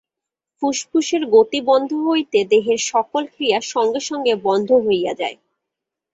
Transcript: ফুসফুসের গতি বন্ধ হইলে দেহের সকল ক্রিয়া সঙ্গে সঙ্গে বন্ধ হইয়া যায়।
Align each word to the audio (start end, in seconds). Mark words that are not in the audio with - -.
ফুসফুসের 0.57 1.23
গতি 1.33 1.59
বন্ধ 1.69 1.89
হইলে 2.05 2.39
দেহের 2.51 2.81
সকল 2.91 3.23
ক্রিয়া 3.33 3.59
সঙ্গে 3.73 4.01
সঙ্গে 4.09 4.33
বন্ধ 4.47 4.69
হইয়া 4.85 5.13
যায়। 5.13 5.37